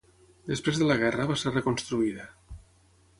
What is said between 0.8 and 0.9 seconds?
de